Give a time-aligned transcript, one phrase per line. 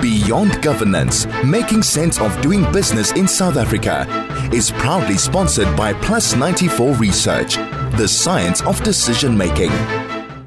[0.00, 4.06] Beyond Governance Making Sense of Doing Business in South Africa
[4.54, 7.56] is proudly sponsored by Plus 94 Research,
[7.96, 9.72] the science of decision making.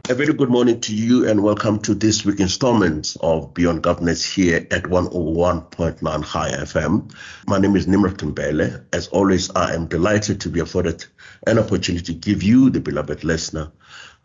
[0.09, 4.23] A very good morning to you and welcome to this week installment of Beyond Governance
[4.23, 7.13] here at 101.9 High FM.
[7.45, 8.85] My name is Nimrod Mbele.
[8.93, 11.05] As always, I am delighted to be afforded
[11.45, 13.69] an opportunity to give you, the beloved listener,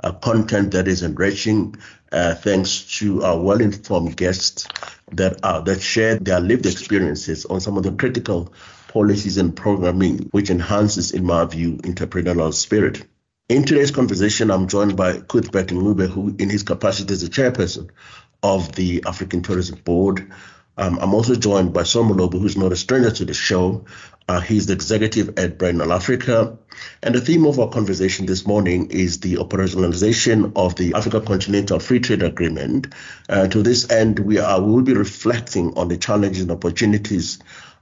[0.02, 1.76] uh, content that is enriching,
[2.12, 4.66] uh, thanks to our well-informed guests
[5.12, 8.52] that are that share their lived experiences on some of the critical
[8.88, 13.06] policies and programming, which enhances, in my view, entrepreneurial spirit.
[13.48, 17.90] In today's conversation, I'm joined by Cuthbert Ncube, who, in his capacity as the chairperson
[18.42, 20.32] of the African Tourism Board,
[20.78, 23.86] um, I'm also joined by Saul Molobi, who's not a stranger to the show.
[24.28, 26.58] Uh, he's the executive at Brand Hill Africa.
[27.02, 31.78] And the theme of our conversation this morning is the operationalization of the Africa Continental
[31.78, 32.88] Free Trade Agreement.
[33.28, 37.38] Uh, to this end, we, are, will be reflecting on the challenges and opportunities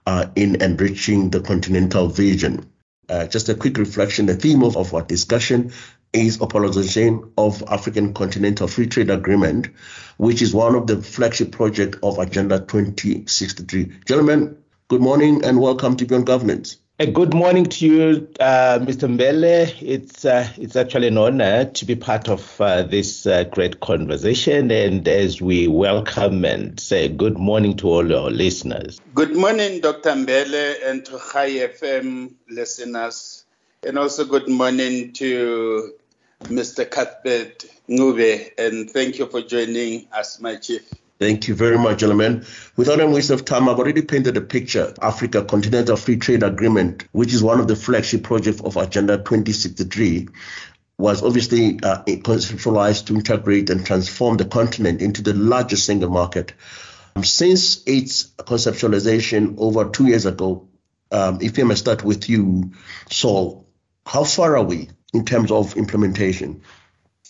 [0.06, 2.70] uh, in enriching the continental vision.
[3.08, 5.72] Uh, just a quick reflection the theme of, of our discussion
[6.12, 9.68] is operationalization of African Continental Free Trade Agreement,
[10.16, 13.92] which is one of the flagship projects of Agenda 2063.
[14.06, 14.56] Gentlemen,
[14.88, 16.76] good morning and welcome to Beyond Governance.
[16.98, 19.08] A good morning to you, uh, Mr.
[19.08, 19.74] Mbele.
[19.80, 24.70] It's uh, it's actually an honor to be part of uh, this uh, great conversation,
[24.70, 29.00] and as we welcome and say good morning to all our listeners.
[29.14, 30.10] Good morning, Dr.
[30.10, 33.44] Mbele, and to High FM listeners,
[33.82, 35.94] and also good morning to
[36.42, 36.88] Mr.
[36.88, 40.92] Cuthbert Ncube, and thank you for joining us, my chief.
[41.24, 42.44] Thank you very much, gentlemen.
[42.76, 44.92] Without any waste of time, I've already painted a picture.
[45.00, 50.28] Africa Continental Free Trade Agreement, which is one of the flagship projects of Agenda 2063,
[50.98, 56.52] was obviously uh, conceptualized to integrate and transform the continent into the largest single market.
[57.16, 60.68] Um, since its conceptualization over two years ago,
[61.10, 62.72] um, if I may start with you,
[63.10, 63.66] Saul,
[64.04, 66.60] how far are we in terms of implementation?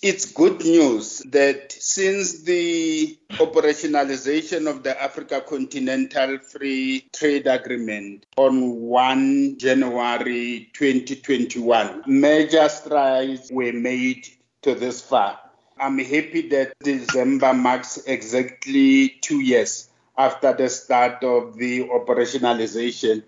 [0.05, 8.83] It's good news that since the operationalization of the Africa Continental Free Trade Agreement on
[8.83, 14.29] 1 January 2021, major strides were made
[14.61, 15.41] to this far.
[15.79, 19.89] I'm happy that December marks exactly two years
[20.19, 23.25] after the start of the operationalization.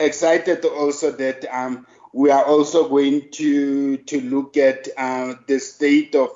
[0.00, 6.14] Excited also that um, we are also going to to look at uh, the state
[6.14, 6.30] of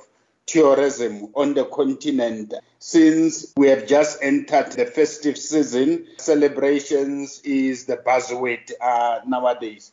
[0.46, 2.54] tourism on the continent.
[2.78, 9.92] Since we have just entered the festive season, celebrations is the buzzword uh, nowadays.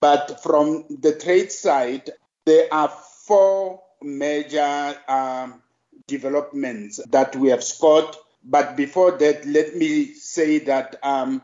[0.00, 2.10] But from the trade side,
[2.44, 5.62] there are four major um,
[6.06, 8.14] developments that we have scored.
[8.44, 11.42] But before that, let me say that um,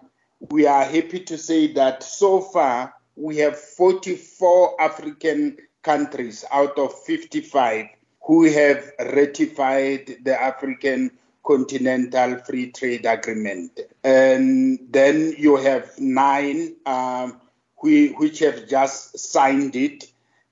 [0.51, 6.99] we are happy to say that so far we have 44 African countries out of
[7.05, 7.87] 55
[8.25, 11.11] who have ratified the African
[11.45, 13.81] Continental Free Trade Agreement.
[14.05, 17.41] And then you have nine um,
[17.79, 20.05] which have just signed it.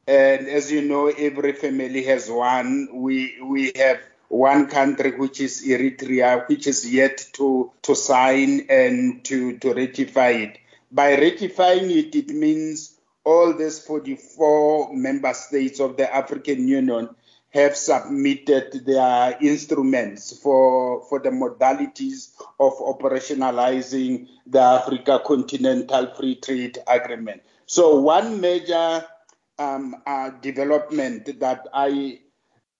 [0.06, 2.88] And as you know, every family has one.
[2.92, 9.24] We, we have one country, which is Eritrea, which is yet to, to sign and
[9.24, 10.58] to, to ratify it.
[10.90, 17.10] By ratifying it, it means all these 44 member states of the African Union
[17.50, 26.78] have submitted their instruments for, for the modalities of operationalizing the Africa Continental Free Trade
[26.86, 27.42] Agreement.
[27.66, 29.04] So one major
[29.58, 32.20] um, uh, development that I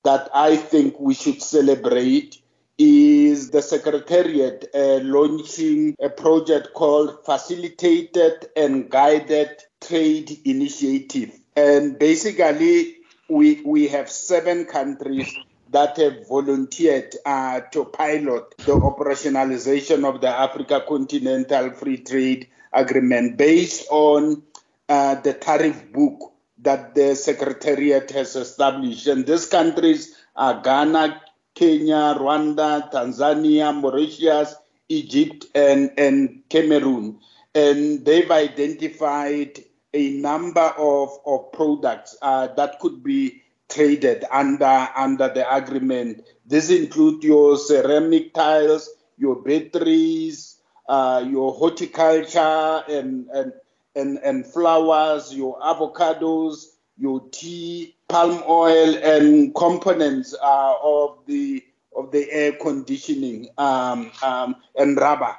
[0.03, 2.40] that I think we should celebrate
[2.83, 9.51] is the Secretariat uh, launching a project called Facilitated and Guided
[9.83, 11.39] Trade Initiative.
[11.55, 12.97] And basically,
[13.29, 15.31] we, we have seven countries
[15.73, 23.37] that have volunteered uh, to pilot the operationalization of the Africa Continental Free Trade Agreement
[23.37, 24.43] based on
[24.89, 29.07] uh, the tariff book that the Secretariat has established.
[29.07, 31.21] And these countries are Ghana,
[31.61, 34.55] Kenya, Rwanda, Tanzania, Mauritius,
[34.89, 37.19] Egypt, and, and Cameroon.
[37.55, 39.63] And they've identified
[39.93, 46.25] a number of, of products uh, that could be traded under, under the agreement.
[46.47, 50.57] This include your ceramic tiles, your batteries,
[50.89, 53.53] uh, your horticulture and, and,
[53.95, 61.65] and, and flowers, your avocados, your tea, palm oil, and components uh, of the
[61.97, 65.37] of the air conditioning um, um, and rubber.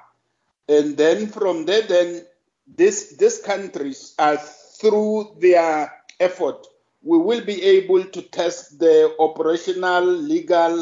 [0.70, 2.26] And then from there, then
[2.68, 6.68] this these countries are through their effort,
[7.04, 10.82] we will be able to test the operational, legal,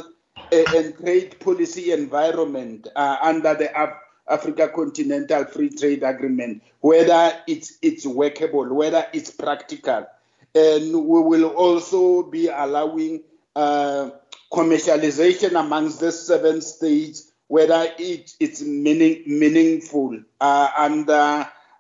[0.51, 3.97] uh, and trade policy environment uh, under the Af-
[4.29, 10.07] Africa Continental Free Trade Agreement, whether it's it's workable, whether it's practical,
[10.55, 13.23] and we will also be allowing
[13.55, 14.09] uh,
[14.51, 21.13] commercialization amongst the seven states, whether it, it's meaning, meaningful uh, under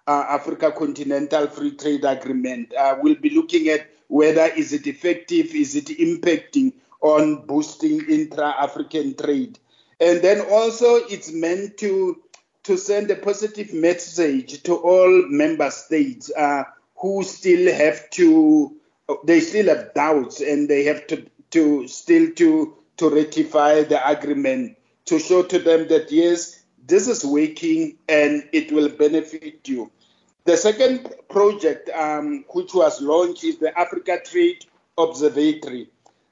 [0.07, 2.73] uh, Africa Continental Free Trade Agreement.
[2.73, 9.15] Uh, we'll be looking at whether is it effective, is it impacting on boosting intra-African
[9.15, 9.59] trade,
[9.99, 12.21] and then also it's meant to
[12.63, 16.63] to send a positive message to all member states uh,
[16.99, 18.75] who still have to
[19.23, 24.77] they still have doubts and they have to to still to to ratify the agreement
[25.05, 29.91] to show to them that yes this is working and it will benefit you
[30.49, 34.65] the second project, um, which was launched, is the Africa Trade
[34.97, 35.89] Observatory.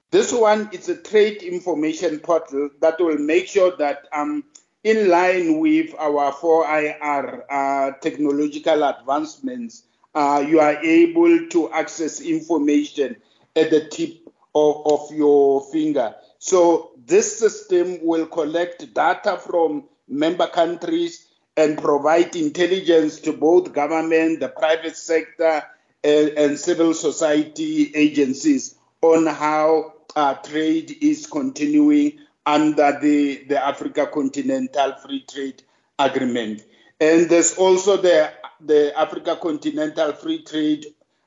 [0.10, 4.44] This one is a trade information portal that will make sure that, um,
[4.84, 9.84] in line with our 4IR uh, technological advancements,
[10.16, 13.16] uh, you are able to access information
[13.56, 16.16] at the tip of, of your finger.
[16.40, 24.40] So this system will collect data from member countries and provide intelligence to both government,
[24.40, 25.64] the private sector,
[26.04, 34.08] and, and civil society agencies on how uh, trade is continuing under the, the Africa
[34.12, 35.64] Continental Free Trade
[36.00, 36.64] Agreement.
[37.00, 38.32] And there's also the,
[38.62, 40.86] the Africa Continental Free Trade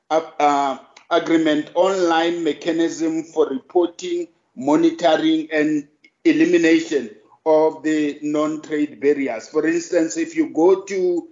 [0.09, 0.77] uh, uh,
[1.09, 5.87] Agreement online mechanism for reporting, monitoring, and
[6.23, 7.09] elimination
[7.45, 9.49] of the non-trade barriers.
[9.49, 11.27] For instance, if you go to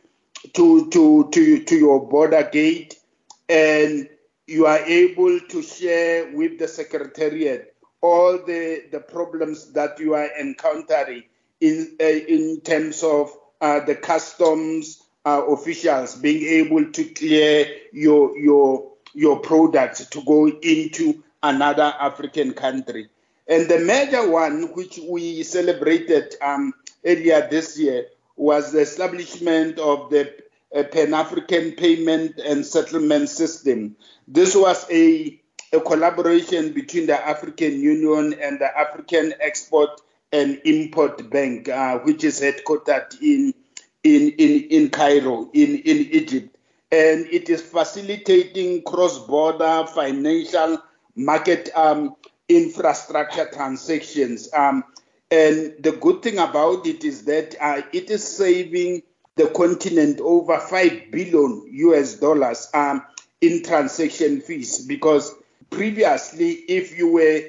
[0.53, 2.99] to to to, to your border gate
[3.47, 4.09] and
[4.47, 10.29] you are able to share with the secretariat all the the problems that you are
[10.39, 11.23] encountering
[11.61, 13.31] in uh, in terms of
[13.61, 20.47] uh, the customs uh, officials being able to clear your your your products to go
[20.47, 23.09] into another African country.
[23.47, 26.73] And the major one, which we celebrated um,
[27.03, 28.05] earlier this year,
[28.35, 30.31] was the establishment of the
[30.75, 33.95] uh, Pan African Payment and Settlement System.
[34.27, 35.41] This was a,
[35.73, 39.99] a collaboration between the African Union and the African Export
[40.31, 43.53] and Import Bank, uh, which is headquartered in,
[44.03, 46.55] in, in, in Cairo, in, in Egypt.
[46.91, 50.81] And it is facilitating cross border financial
[51.15, 52.15] market um,
[52.47, 54.49] infrastructure transactions.
[54.53, 54.83] Um,
[55.31, 59.03] and the good thing about it is that uh, it is saving
[59.35, 63.05] the continent over 5 billion US dollars um,
[63.41, 65.35] in transaction fees because
[65.69, 67.43] previously, if you were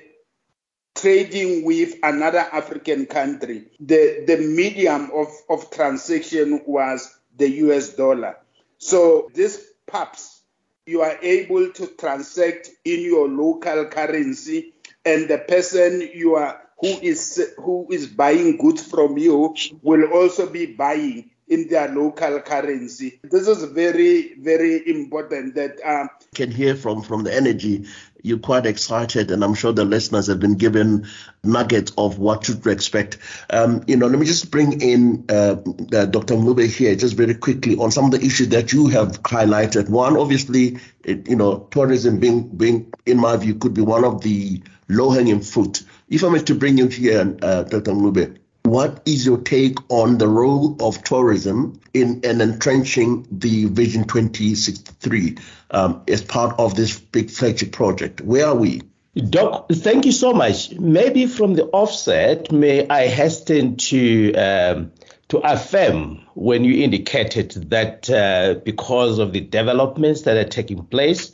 [0.95, 8.37] trading with another African country, the, the medium of, of transaction was the US dollar.
[8.79, 10.43] So this PAPSS,
[10.87, 16.89] you are able to transact in your local currency and the person you are who
[17.03, 23.21] is who is buying goods from you will also be buying in their local currency.
[23.25, 27.87] This is very, very important that um, can hear from from the energy.
[28.23, 31.07] You're quite excited, and I'm sure the listeners have been given
[31.43, 33.19] nuggets of what to expect.
[33.50, 35.57] Um, you know, let me just bring in uh,
[35.95, 36.35] uh, Dr.
[36.35, 39.89] Ncube here, just very quickly on some of the issues that you have highlighted.
[39.89, 44.23] One, obviously, it, you know, tourism being being, in my view, could be one of
[44.23, 45.83] the low-hanging fruit.
[46.09, 47.93] If I were to bring you here, uh, Dr.
[47.93, 48.39] Ncube,
[48.71, 55.37] what is your take on the role of tourism in, in entrenching the Vision 2063
[55.73, 58.21] um, as part of this big flagship project?
[58.21, 58.83] Where are we?
[59.29, 60.71] Doc, thank you so much.
[60.79, 64.93] Maybe from the offset, may I hasten to um,
[65.31, 71.33] to affirm when you indicated that uh, because of the developments that are taking place,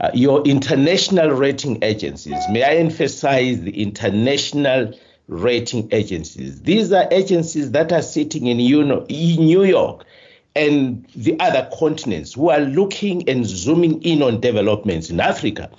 [0.00, 4.92] uh, your international rating agencies, may I emphasize the international
[5.28, 6.62] rating agencies?
[6.62, 10.04] These are agencies that are sitting in New York
[10.56, 15.70] and the other continents who are looking and zooming in on developments in Africa.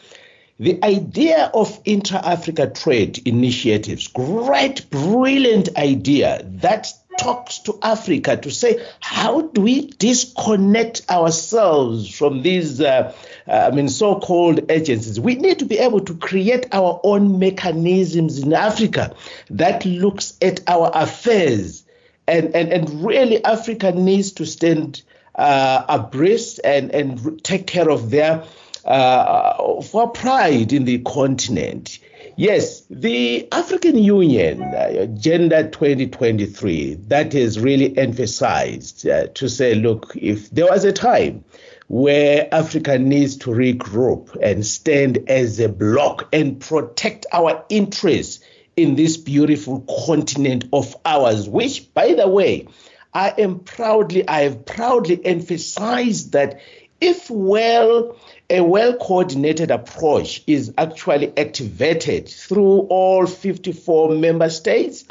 [0.59, 8.51] The idea of intra Africa trade initiatives, great, brilliant idea that talks to Africa to
[8.51, 13.13] say, how do we disconnect ourselves from these uh,
[13.47, 15.19] I mean, so-called agencies.
[15.19, 19.15] We need to be able to create our own mechanisms in Africa
[19.51, 21.83] that looks at our affairs,
[22.27, 25.03] and and and really, Africa needs to stand
[25.35, 28.45] uh, abreast and and take care of their
[28.83, 31.99] uh, for pride in the continent.
[32.37, 40.11] Yes, the African Union, uh, Agenda 2023, that is really emphasized uh, to say, look,
[40.17, 41.45] if there was a time
[41.87, 48.43] where Africa needs to regroup and stand as a bloc and protect our interests
[48.75, 52.67] in this beautiful continent of ours, which, by the way,
[53.13, 56.59] I am proudly, I have proudly emphasized that
[56.99, 58.17] if well
[58.49, 65.05] a well coordinated approach is actually activated through all 54 member states,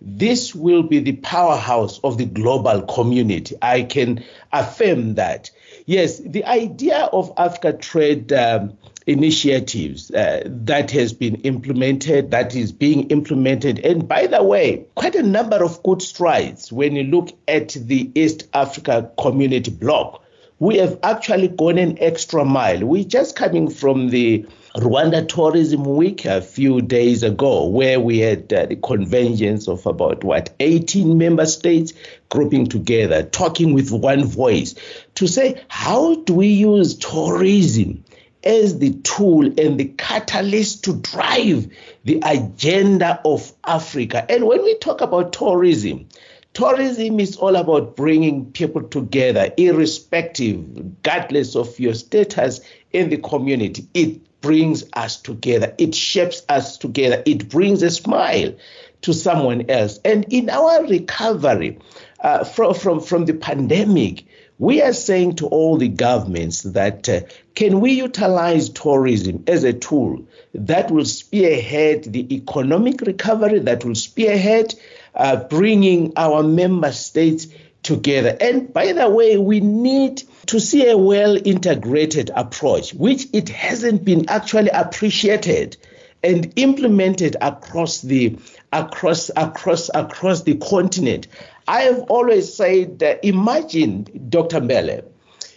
[0.00, 3.56] this will be the powerhouse of the global community.
[3.60, 5.50] I can affirm that.
[5.86, 12.72] Yes, the idea of Africa trade um, initiatives uh, that has been implemented, that is
[12.72, 17.30] being implemented, and by the way, quite a number of good strides when you look
[17.48, 20.22] at the East Africa Community Bloc
[20.60, 22.84] we have actually gone an extra mile.
[22.84, 28.52] We're just coming from the Rwanda Tourism Week a few days ago, where we had
[28.52, 31.92] uh, the conventions of about what 18 member states
[32.28, 34.76] grouping together, talking with one voice
[35.16, 38.04] to say, how do we use tourism
[38.44, 41.66] as the tool and the catalyst to drive
[42.04, 44.24] the agenda of Africa?
[44.30, 46.08] And when we talk about tourism,
[46.52, 52.60] Tourism is all about bringing people together, irrespective, regardless of your status
[52.92, 53.86] in the community.
[53.94, 58.54] It brings us together, it shapes us together, it brings a smile
[59.02, 59.98] to someone else.
[60.04, 61.78] And in our recovery
[62.20, 64.24] uh, from, from, from the pandemic,
[64.58, 67.20] we are saying to all the governments that uh,
[67.54, 73.94] can we utilize tourism as a tool that will spearhead the economic recovery, that will
[73.94, 74.74] spearhead
[75.14, 77.46] uh, bringing our member states
[77.82, 78.36] together.
[78.40, 84.04] And by the way, we need to see a well integrated approach, which it hasn't
[84.04, 85.76] been actually appreciated
[86.22, 88.36] and implemented across the
[88.72, 91.26] across across across the continent.
[91.66, 94.60] I have always said that imagine Dr.
[94.60, 95.04] Mbele,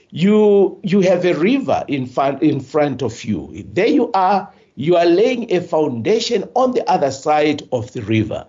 [0.09, 3.65] you you have a river in front in front of you.
[3.73, 8.47] There you are, you are laying a foundation on the other side of the river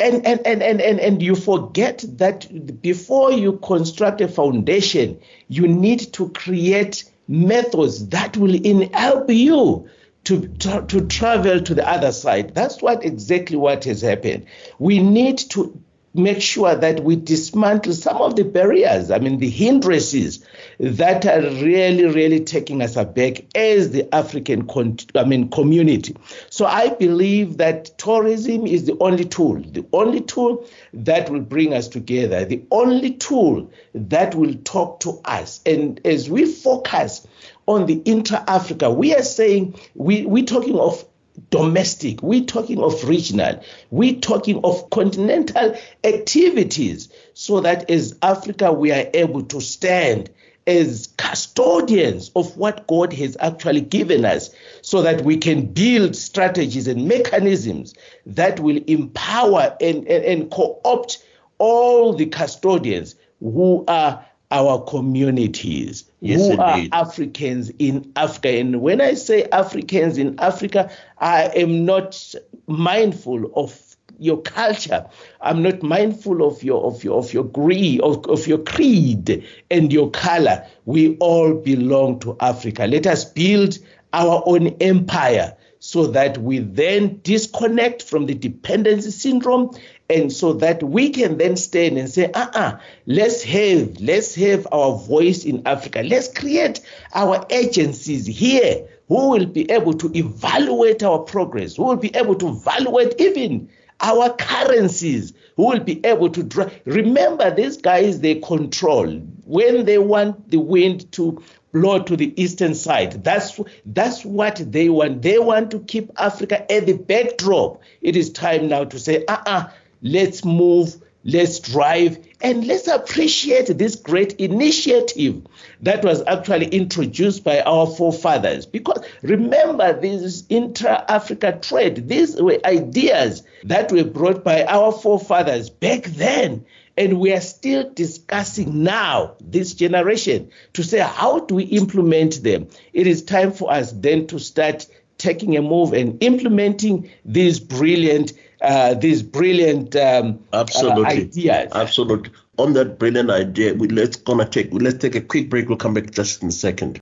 [0.00, 5.68] and, and, and, and, and, and you forget that before you construct a foundation, you
[5.68, 8.58] need to create methods that will
[8.92, 9.88] help you
[10.24, 12.54] to, to, to travel to the other side.
[12.54, 14.46] That's what exactly what has happened.
[14.78, 15.80] We need to
[16.12, 20.44] make sure that we dismantle some of the barriers, I mean, the hindrances
[20.78, 26.16] that are really, really taking us aback as the African con- I mean, community.
[26.50, 31.74] So I believe that tourism is the only tool, the only tool that will bring
[31.74, 35.60] us together, the only tool that will talk to us.
[35.64, 37.26] And as we focus
[37.66, 41.04] on the intra-Africa, we are saying we, we're talking of
[41.50, 48.92] domestic, we're talking of regional, we're talking of continental activities, so that as Africa we
[48.92, 50.30] are able to stand
[50.66, 56.86] as custodians of what God has actually given us, so that we can build strategies
[56.86, 57.94] and mechanisms
[58.26, 61.24] that will empower and, and, and co opt
[61.58, 66.92] all the custodians who are our communities yes, who indeed.
[66.92, 68.48] are Africans in Africa.
[68.48, 72.34] And when I say Africans in Africa, I am not
[72.66, 75.06] mindful of your culture.
[75.40, 79.92] I'm not mindful of your of your of your creed of, of your creed and
[79.92, 80.66] your color.
[80.84, 82.86] We all belong to Africa.
[82.86, 83.78] Let us build
[84.12, 85.56] our own empire
[85.90, 89.76] so that we then disconnect from the dependency syndrome
[90.08, 94.96] and so that we can then stand and say uh-uh let's have let's have our
[94.98, 96.04] voice in africa.
[96.06, 96.80] Let's create
[97.12, 102.36] our agencies here who will be able to evaluate our progress who will be able
[102.36, 103.68] to evaluate even
[104.00, 109.08] our currencies who will be able to remember these guys they control.
[109.44, 113.24] When they want the wind to blow to the eastern side.
[113.24, 115.22] That's that's what they want.
[115.22, 117.80] They want to keep Africa at the backdrop.
[118.00, 119.70] It is time now to say, uh-uh,
[120.02, 125.42] let's move let's drive, and let's appreciate this great initiative
[125.82, 128.66] that was actually introduced by our forefathers.
[128.66, 135.68] Because remember, this intra Africa trade, these were ideas that were brought by our forefathers
[135.68, 136.64] back then.
[136.96, 142.68] And we are still discussing now, this generation, to say, how do we implement them?
[142.92, 144.86] It is time for us then to start
[145.20, 148.32] taking a move and implementing these brilliant
[148.62, 151.72] uh, these brilliant um, absolutely uh, ideas.
[151.74, 152.30] Absolutely.
[152.58, 155.68] On that brilliant idea, we, let's gonna take let's take a quick break.
[155.68, 157.00] We'll come back just in a second.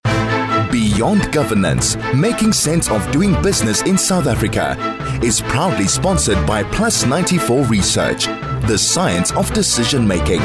[0.70, 4.76] Beyond Governance, making sense of doing business in South Africa,
[5.22, 8.26] is proudly sponsored by Plus 94 Research,
[8.68, 10.42] the science of decision making.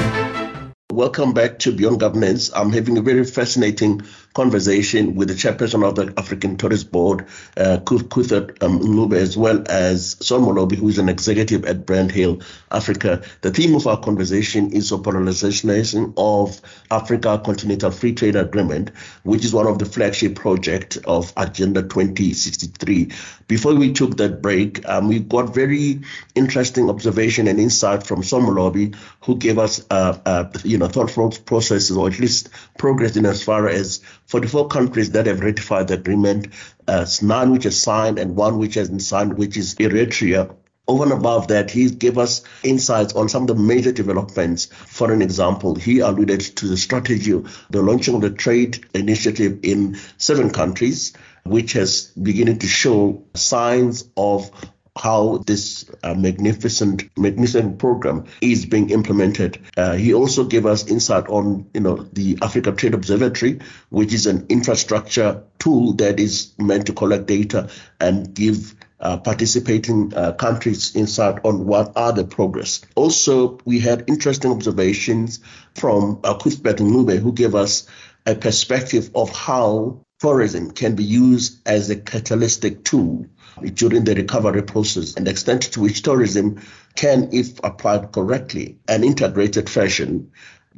[0.93, 2.49] Welcome back to Beyond Governance.
[2.55, 4.03] I'm having a very fascinating
[4.33, 7.25] conversation with the chairperson of the African Tourist Board,
[7.57, 12.41] uh, Cuthbert um, as well as Saul Molobi, who is an executive at Brand Hill
[12.71, 13.21] Africa.
[13.41, 16.59] The theme of our conversation is the operationalization of
[16.89, 18.91] Africa Continental Free Trade Agreement,
[19.23, 23.11] which is one of the flagship projects of Agenda 2063.
[23.47, 26.01] Before we took that break, um, we got very
[26.33, 31.31] interesting observation and insight from Saul Molobi, who gave us, uh, uh, you know, thoughtful
[31.45, 35.95] processes or at least progress in as far as 44 countries that have ratified the
[35.95, 36.47] agreement,
[36.87, 40.55] uh, nine which have signed and one which hasn't signed, which is Eritrea.
[40.85, 44.65] Over and above that, he gave us insights on some of the major developments.
[44.65, 49.97] For an example, he alluded to the strategy, the launching of the trade initiative in
[50.17, 51.13] seven countries,
[51.45, 54.51] which has beginning to show signs of
[54.95, 59.59] how this uh, magnificent magnificent program is being implemented.
[59.75, 63.59] Uh, he also gave us insight on you know the Africa Trade Observatory,
[63.89, 67.69] which is an infrastructure tool that is meant to collect data
[67.99, 72.81] and give uh, participating uh, countries insight on what are the progress.
[72.95, 75.39] Also, we had interesting observations
[75.75, 77.87] from uh, Cuthbert Ncube, who gave us
[78.25, 83.25] a perspective of how tourism can be used as a catalytic tool
[83.73, 86.61] during the recovery process and the extent to which tourism
[86.95, 90.31] can, if applied correctly and integrated fashion,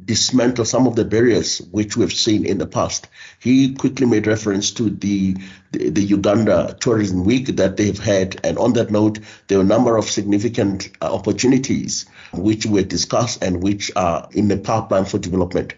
[0.04, 3.06] dismantle some of the barriers which we've seen in the past.
[3.38, 5.36] He quickly made reference to the,
[5.70, 9.74] the, the Uganda Tourism Week that they've had, and on that note, there are a
[9.74, 15.18] number of significant uh, opportunities which were discussed and which are in the pipeline for
[15.18, 15.74] development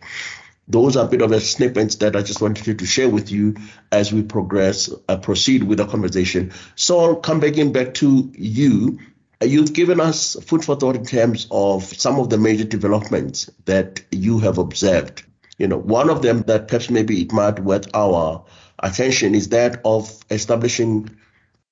[0.68, 3.57] those are a bit of a snippets that I just wanted to share with you
[3.90, 6.52] as we progress, uh, proceed with the conversation.
[6.76, 8.98] So, come back in back to you.
[9.40, 13.48] Uh, you've given us food for thought in terms of some of the major developments
[13.64, 15.24] that you have observed.
[15.57, 18.44] You know, one of them that perhaps maybe it might worth our
[18.78, 21.16] attention is that of establishing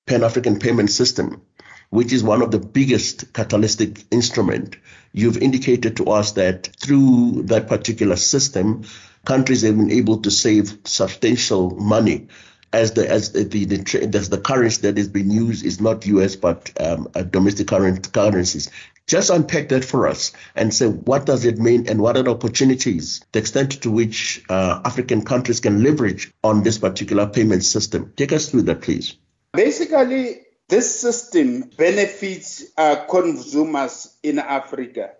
[0.07, 1.41] Pan-African payment system,
[1.89, 4.77] which is one of the biggest catalytic instrument
[5.17, 8.83] You've indicated to us that through that particular system,
[9.25, 12.27] countries have been able to save substantial money
[12.71, 16.35] as the as the the, the, the currency that is being used is not U.S.
[16.35, 18.69] but um, domestic current currencies.
[19.07, 22.29] Just unpack that for us and say what does it mean and what are the
[22.29, 28.13] opportunities, the extent to which uh, African countries can leverage on this particular payment system.
[28.15, 29.15] Take us through that, please.
[29.53, 35.11] Basically, this system benefits uh, consumers in Africa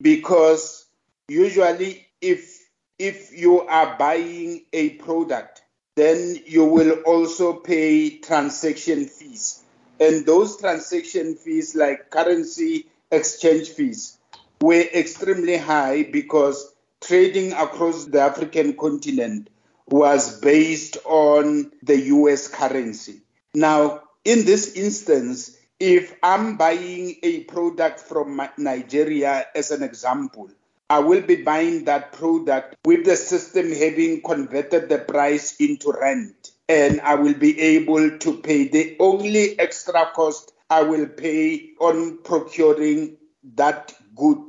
[0.00, 0.86] because
[1.28, 2.58] usually if
[2.98, 5.62] if you are buying a product,
[5.94, 9.62] then you will also pay transaction fees.
[10.00, 14.18] And those transaction fees, like currency exchange fees,
[14.60, 19.50] were extremely high because trading across the African continent
[19.86, 23.20] was based on the US currency.
[23.54, 30.50] Now, in this instance, if I'm buying a product from Nigeria as an example,
[30.90, 36.34] I will be buying that product with the system having converted the price into rand.
[36.68, 42.18] And I will be able to pay the only extra cost I will pay on
[42.18, 43.16] procuring
[43.54, 44.42] that good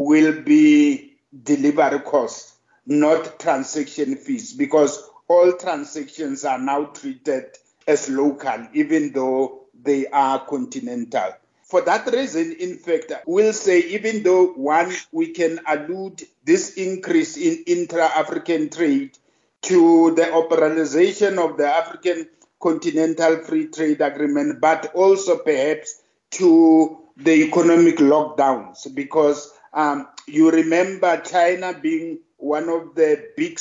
[0.00, 8.66] will be delivery cost, not transaction fees, because all transactions are now treated as local,
[8.72, 11.32] even though they are continental.
[11.62, 17.36] For that reason, in fact, we'll say even though one, we can allude this increase
[17.36, 19.18] in intra-African trade
[19.62, 22.28] to the operationalization of the African
[22.60, 31.20] Continental Free Trade Agreement, but also perhaps to the economic lockdowns, because um, you remember
[31.20, 33.58] China being one of the big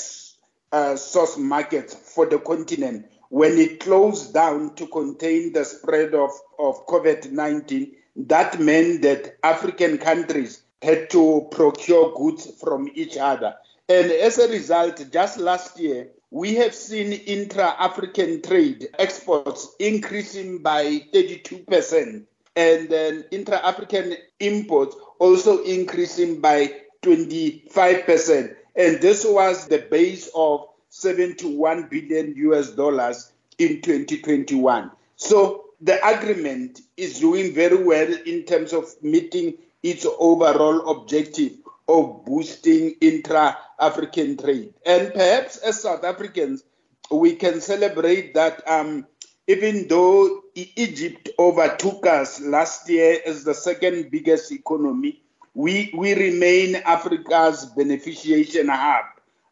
[0.72, 6.30] uh, source markets for the continent when it closed down to contain the spread of,
[6.60, 13.56] of COVID 19, that meant that African countries had to procure goods from each other.
[13.90, 20.60] And as a result, just last year, we have seen intra African trade exports increasing
[20.60, 28.56] by 32%, and then intra African imports also increasing by 25%.
[28.76, 34.92] And this was the base of 71 billion US dollars in 2021.
[35.16, 41.54] So the agreement is doing very well in terms of meeting its overall objective
[41.88, 44.76] of boosting intra African trade.
[44.86, 46.64] And perhaps as South Africans,
[47.10, 49.08] we can celebrate that um,
[49.48, 55.24] even though Egypt overtook us last year as the second biggest economy,
[55.56, 59.06] we, we remain Africa's beneficiation hub.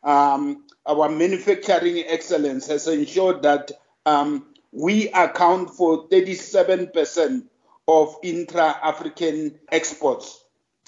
[0.03, 3.71] Um, our manufacturing excellence has ensured that
[4.05, 7.43] um, we account for 37%
[7.87, 10.43] of intra African exports.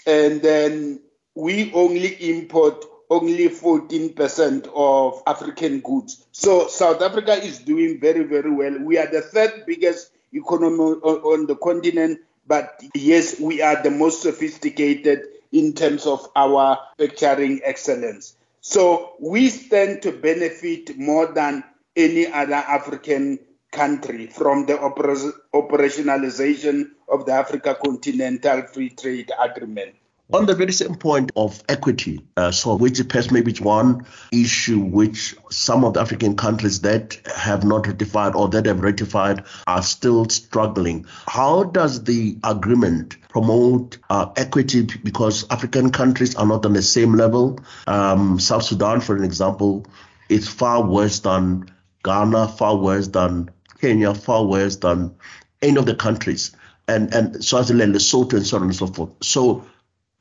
[0.06, 1.01] And then
[1.36, 6.25] we only import only 14% of African goods.
[6.32, 8.77] So South Africa is doing very, very well.
[8.79, 14.21] We are the third biggest economy on the continent, but yes, we are the most
[14.21, 18.36] sophisticated in terms of our manufacturing excellence.
[18.63, 21.65] So we stand to benefit more than
[21.97, 23.39] any other African
[23.73, 29.95] country from the oper- operationalization of the Africa Continental Free Trade Agreement.
[30.31, 35.36] On the very same point of equity, uh, so which perhaps maybe one issue which
[35.51, 40.27] some of the African countries that have not ratified or that have ratified are still
[40.29, 41.05] struggling.
[41.27, 47.15] How does the agreement promote uh, equity because African countries are not on the same
[47.15, 47.59] level?
[47.86, 49.86] Um, South Sudan, for an example,
[50.29, 51.69] is far worse than
[52.03, 55.15] Ghana, far worse than Kenya, far worse than
[55.62, 56.55] any of the countries,
[56.88, 59.12] and and Swaziland, Lesotho, and so on and so forth.
[59.21, 59.65] So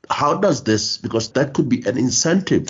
[0.09, 2.69] how does this, because that could be an incentive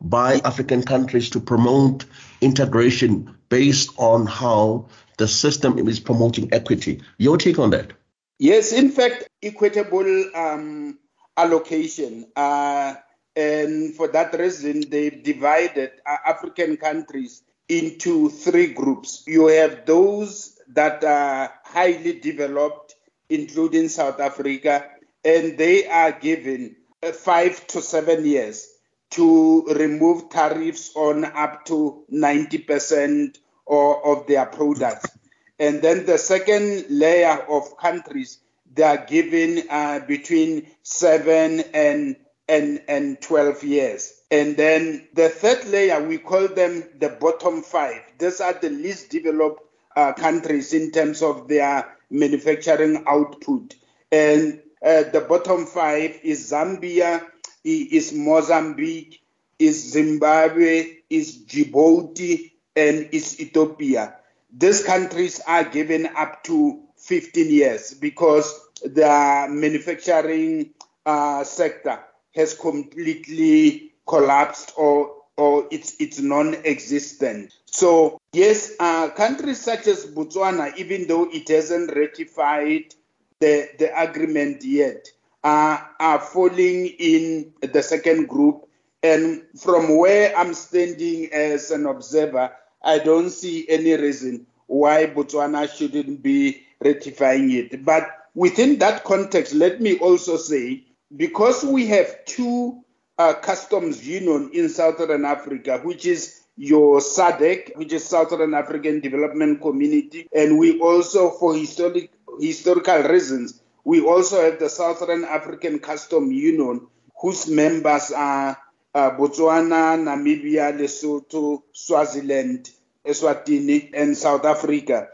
[0.00, 2.04] by African countries to promote
[2.40, 7.02] integration based on how the system is promoting equity.
[7.18, 7.92] Your take on that?
[8.38, 10.98] Yes, in fact, equitable um,
[11.36, 12.26] allocation.
[12.34, 12.94] Uh,
[13.36, 19.24] and for that reason, they've divided uh, African countries into three groups.
[19.26, 22.94] You have those that are highly developed,
[23.28, 24.88] including South Africa,
[25.24, 28.68] and they are given uh, five to seven years
[29.10, 35.10] to remove tariffs on up to 90% or, of their products.
[35.58, 38.38] And then the second layer of countries,
[38.72, 42.16] they are given uh, between seven and,
[42.48, 44.22] and, and 12 years.
[44.30, 48.00] And then the third layer, we call them the bottom five.
[48.18, 49.62] These are the least developed
[49.96, 53.74] uh, countries in terms of their manufacturing output.
[54.12, 57.26] And uh, the bottom five is Zambia,
[57.64, 59.22] is Mozambique,
[59.58, 64.16] is Zimbabwe, is Djibouti, and is Ethiopia.
[64.56, 70.70] These countries are given up to 15 years because the manufacturing
[71.04, 72.00] uh, sector
[72.34, 77.52] has completely collapsed or or it's it's non-existent.
[77.64, 82.94] So yes, uh, countries such as Botswana, even though it hasn't ratified
[83.40, 85.08] the, the agreement yet
[85.42, 88.68] are, are falling in the second group.
[89.02, 95.68] And from where I'm standing as an observer, I don't see any reason why Botswana
[95.74, 97.84] shouldn't be ratifying it.
[97.84, 100.84] But within that context, let me also say
[101.16, 102.84] because we have two
[103.18, 109.60] uh, customs union in Southern Africa, which is your SADC, which is Southern African Development
[109.60, 116.30] Community, and we also, for historic historical reasons, we also have the Southern African Custom
[116.30, 116.86] Union,
[117.20, 118.58] whose members are
[118.94, 122.70] uh, Botswana, Namibia, Lesotho, Swaziland,
[123.06, 125.08] Eswatini, and South Africa.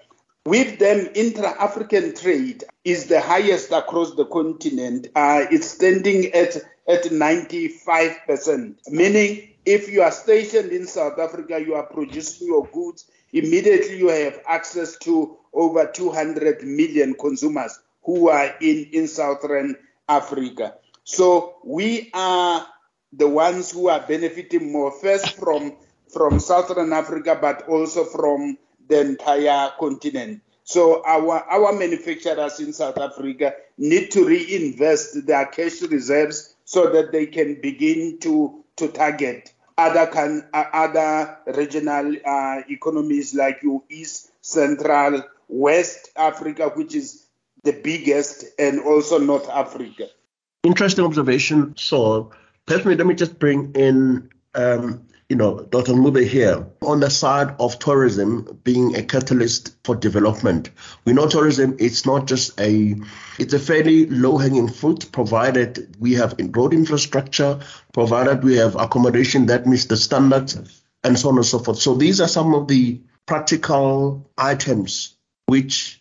[0.45, 5.09] With them, intra African trade is the highest across the continent.
[5.15, 11.75] Uh, it's standing at, at 95%, meaning if you are stationed in South Africa, you
[11.75, 18.55] are producing your goods, immediately you have access to over 200 million consumers who are
[18.61, 19.77] in, in Southern
[20.09, 20.75] Africa.
[21.05, 22.67] So we are
[23.13, 25.77] the ones who are benefiting more first from
[26.13, 28.57] from Southern Africa, but also from
[28.89, 30.43] the entire continent.
[30.65, 37.13] So our our manufacturers in South Africa need to reinvest their cash reserves so that
[37.13, 43.83] they can begin to to target other can uh, other regional uh, economies like your
[43.89, 47.27] East Central West Africa, which is
[47.63, 50.09] the biggest, and also North Africa.
[50.63, 51.75] Interesting observation.
[51.77, 52.31] So,
[52.67, 55.93] personally, let me just bring in um, you know, Dr.
[55.93, 60.71] Ncube here, on the side of tourism being a catalyst for development.
[61.05, 62.95] We know tourism, it's not just a,
[63.39, 67.59] it's a fairly low hanging fruit, provided we have road infrastructure,
[67.93, 71.79] provided we have accommodation that meets the standards, and so on and so forth.
[71.79, 76.01] So these are some of the practical items which,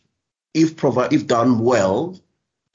[0.54, 2.20] if provide, if done well,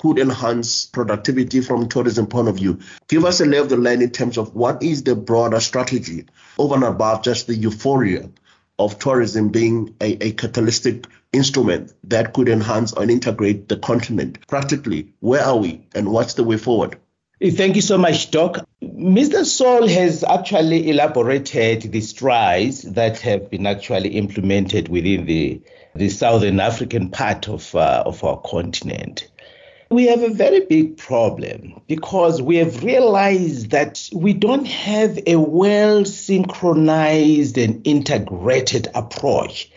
[0.00, 2.78] could enhance productivity from tourism point of view.
[3.06, 6.24] Give us a lay of the land in terms of what is the broader strategy
[6.58, 8.30] over and above just the euphoria
[8.78, 14.38] of tourism being a, a catalytic instrument that could enhance and integrate the continent.
[14.48, 16.98] Practically, where are we and what's the way forward?
[17.42, 18.66] Thank you so much, Doc.
[18.82, 19.44] Mr.
[19.46, 25.62] Saul has actually elaborated the strides that have been actually implemented within the,
[25.94, 29.28] the Southern African part of, uh, of our continent.
[29.92, 35.34] We have a very big problem because we have realized that we don't have a
[35.34, 39.68] well synchronized and integrated approach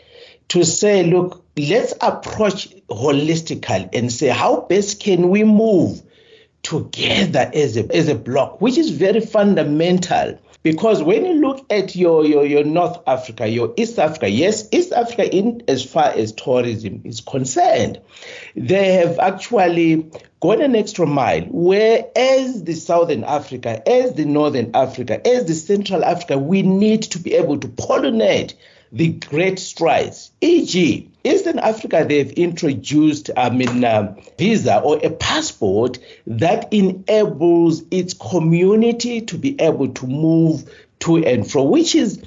[0.50, 6.04] to say, look, let's approach holistically and say, how best can we move
[6.62, 11.96] together as a, as a block, which is very fundamental because when you look at
[11.96, 16.32] your, your, your North Africa, your East Africa, yes, East Africa, in as far as
[16.32, 18.00] tourism is concerned,
[18.56, 21.46] they have actually gone an extra mile.
[21.50, 27.20] Whereas the Southern Africa, as the Northern Africa, as the Central Africa, we need to
[27.20, 28.54] be able to pollinate
[28.94, 30.32] the great strides.
[30.40, 38.14] E.g., Eastern Africa, they've introduced, I mean, uh, visa or a passport that enables its
[38.14, 42.22] community to be able to move to and fro, which is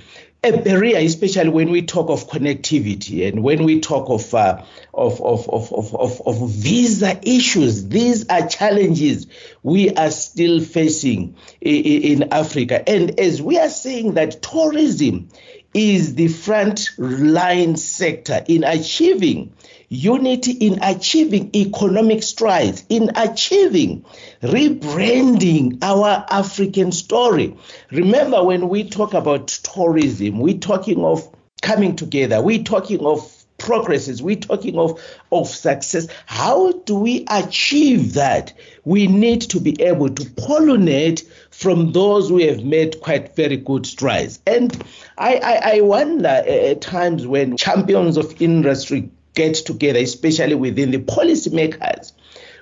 [0.45, 4.63] a barrier, especially when we talk of connectivity and when we talk of, uh,
[4.95, 7.89] of, of, of, of, of, visa issues.
[7.89, 9.27] These are challenges
[9.63, 12.89] we are still facing in, in Africa.
[12.89, 15.29] And as we are saying that tourism
[15.75, 19.53] is the front line sector in achieving
[19.89, 24.05] unity, in achieving economic strides, in achieving
[24.43, 27.57] rebranding our African story.
[27.91, 31.29] Remember, when we talk about tourism, we're talking of
[31.63, 35.01] coming together, we're talking of progresses, we're talking of,
[35.33, 36.09] of success.
[36.27, 38.53] How do we achieve that?
[38.85, 41.27] We need to be able to pollinate
[41.57, 44.41] from those who have made quite very good strides.
[44.47, 44.77] And
[45.17, 50.55] I, I, I wonder uh, uh, at times when champions of industry get together, especially
[50.55, 52.13] within the policymakers,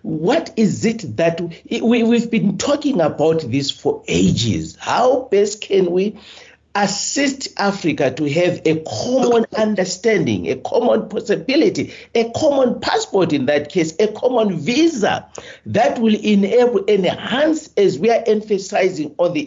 [0.03, 4.77] what is it that we, we've been talking about this for ages?
[4.79, 6.17] How best can we
[6.75, 13.69] assist Africa to have a common understanding, a common possibility, a common passport in that
[13.71, 15.29] case, a common visa
[15.67, 19.43] that will enable, enhance, as we are emphasizing on the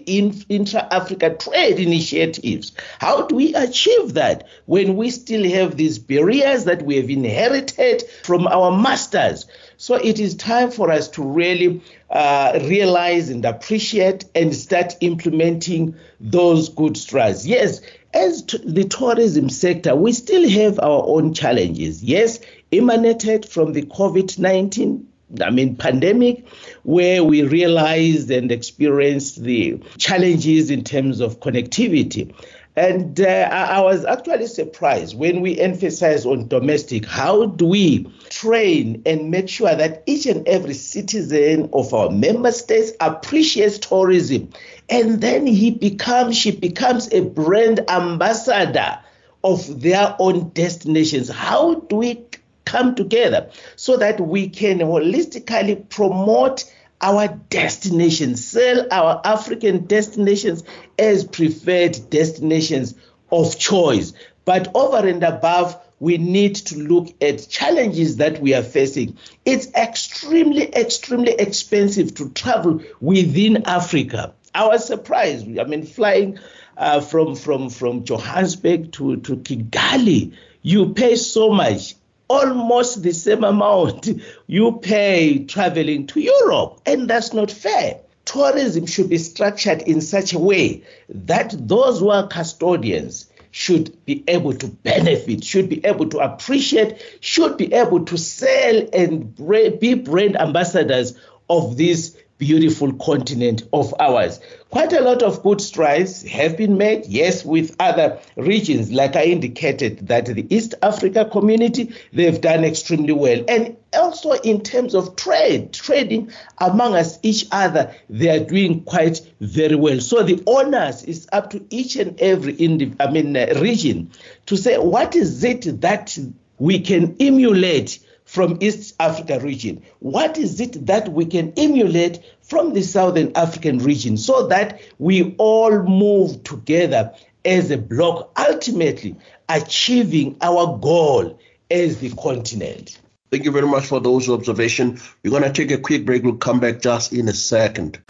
[0.49, 2.71] intra Africa trade initiatives.
[2.99, 8.03] How do we achieve that when we still have these barriers that we have inherited
[8.23, 9.47] from our masters?
[9.79, 15.95] So it is time for us to really uh, realize and appreciate and start implementing
[16.19, 17.45] those good strides.
[17.47, 17.81] Yes,
[18.13, 22.03] as t- the tourism sector, we still have our own challenges.
[22.03, 22.39] Yes,
[22.71, 25.07] emanated from the COVID 19
[25.41, 26.47] I mean, pandemic,
[26.83, 32.33] where we realized and experienced the challenges in terms of connectivity.
[32.77, 37.07] And uh, I was actually surprised when we emphasize on domestic.
[37.07, 42.51] How do we train and make sure that each and every citizen of our member
[42.51, 44.51] states appreciates tourism,
[44.89, 48.99] and then he becomes, she becomes a brand ambassador
[49.43, 51.29] of their own destinations?
[51.29, 52.25] How do we
[52.65, 56.71] come together so that we can holistically promote?
[57.01, 60.63] Our destinations, sell our African destinations
[60.97, 62.95] as preferred destinations
[63.31, 64.13] of choice.
[64.45, 69.17] But over and above, we need to look at challenges that we are facing.
[69.45, 74.33] It's extremely, extremely expensive to travel within Africa.
[74.53, 75.47] I was surprised.
[75.59, 76.39] I mean, flying
[76.77, 81.95] uh, from from from Johannesburg to to Kigali, you pay so much
[82.27, 84.09] almost the same amount
[84.47, 86.81] you pay traveling to Europe.
[86.85, 87.99] And that's not fair.
[88.25, 94.23] Tourism should be structured in such a way that those who are custodians should be
[94.27, 99.35] able to benefit, should be able to appreciate, should be able to sell and
[99.79, 101.17] be brand ambassadors
[101.49, 104.39] of these beautiful continent of ours.
[104.69, 108.91] Quite a lot of good strides have been made, yes, with other regions.
[108.91, 113.43] Like I indicated, that the East Africa community, they've done extremely well.
[113.47, 119.21] And also in terms of trade, trading among us, each other, they are doing quite
[119.39, 119.99] very well.
[119.99, 124.11] So the onus is up to each and every indi- I mean, uh, region
[124.47, 126.17] to say what is it that
[126.59, 127.99] we can emulate
[128.37, 129.81] from East Africa region?
[129.97, 135.33] What is it that we can emulate from the Southern African region so that we
[135.39, 139.15] all move together as a bloc, ultimately
[139.49, 141.39] achieving our goal
[141.71, 142.99] as the continent?
[143.31, 145.01] Thank you very much for those observations.
[145.23, 146.21] We're going to take a quick break.
[146.21, 148.03] We'll come back just in a second.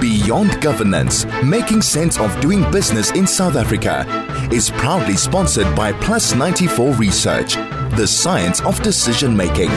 [0.00, 4.04] Beyond Governance, making sense of doing business in South Africa,
[4.52, 7.56] is proudly sponsored by Plus 94 Research,
[7.96, 9.68] the science of decision making.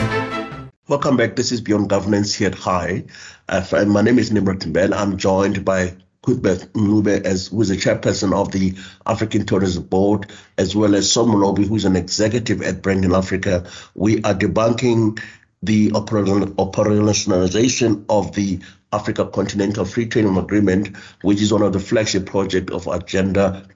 [0.88, 1.36] Welcome back.
[1.36, 3.04] This is Beyond Governance here at High.
[3.50, 4.96] Uh, my name is Nimrod Mbele.
[4.96, 8.74] I'm joined by Cuthbert Ncube, as who is the chairperson of the
[9.06, 13.70] African Tourism Board, as well as Saul Molobi, who's an executive at Brand Hill Africa.
[13.96, 15.22] We are debunking
[15.62, 18.62] the operationalization of the
[18.94, 23.68] Africa Continental Free Trade Agreement, which is one of the flagship projects of Agenda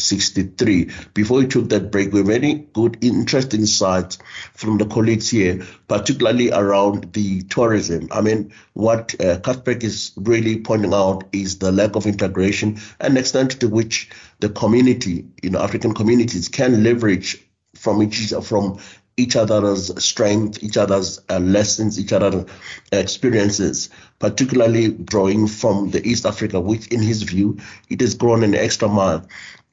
[0.00, 0.90] 2063.
[1.14, 4.18] Before we took that break, we very good, interesting insights
[4.54, 8.08] from the colleagues here, particularly around the tourism.
[8.10, 13.18] I mean, what uh, Cuthbert is really pointing out is the lack of integration and
[13.18, 14.10] extent to which
[14.40, 18.78] the community, you know, African communities can leverage from each from
[19.20, 22.46] each other's strength, each other's uh, lessons, each other's
[22.90, 27.58] experiences, particularly drawing from the East Africa, which in his view,
[27.90, 29.26] it has grown an extra mile.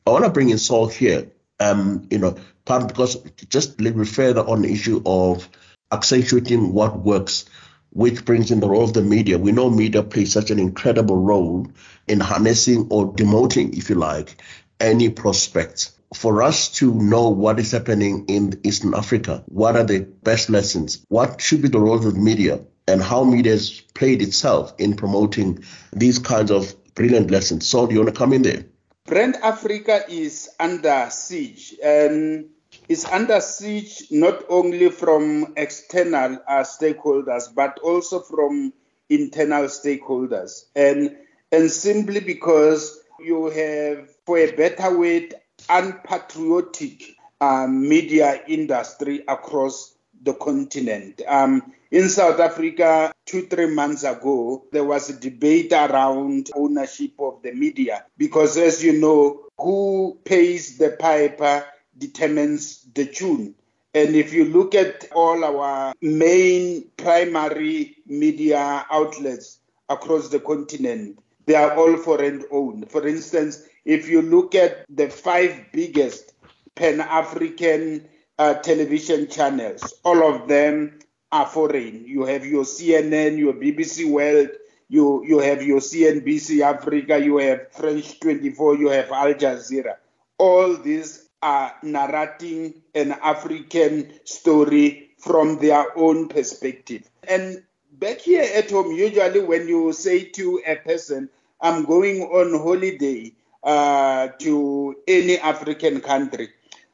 [0.07, 3.17] I want to bring in Saul here, um, you know, part because
[3.49, 5.49] just a little further on the issue of
[5.91, 7.43] accentuating what works,
[7.89, 9.37] which brings in the role of the media.
[9.37, 11.67] We know media plays such an incredible role
[12.07, 14.41] in harnessing or demoting, if you like,
[14.79, 19.99] any prospects for us to know what is happening in Eastern Africa, what are the
[19.99, 24.21] best lessons, what should be the role of the media, and how media has played
[24.21, 27.67] itself in promoting these kinds of brilliant lessons.
[27.67, 28.63] Saul, do you want to come in there?
[29.07, 32.49] Brand Africa is under siege, and
[32.89, 38.73] it's under siege not only from external uh, stakeholders, but also from
[39.09, 41.15] internal stakeholders, and
[41.53, 45.33] and simply because you have, for a better word,
[45.69, 51.21] unpatriotic uh, media industry across the continent.
[51.27, 57.41] Um, in South Africa, two, three months ago, there was a debate around ownership of
[57.43, 61.65] the media because, as you know, who pays the piper
[61.97, 63.55] determines the tune.
[63.93, 71.55] And if you look at all our main primary media outlets across the continent, they
[71.55, 72.91] are all foreign owned.
[72.91, 76.33] For instance, if you look at the five biggest
[76.75, 78.07] Pan African
[78.39, 80.99] uh, television channels, all of them
[81.31, 82.05] are foreign.
[82.05, 84.49] You have your CNN, your BBC World,
[84.89, 89.95] you, you have your CNBC Africa, you have France 24, you have Al Jazeera.
[90.37, 97.09] All these are narrating an African story from their own perspective.
[97.27, 102.57] And back here at home, usually when you say to a person, I'm going on
[102.59, 106.49] holiday, uh, to any African country,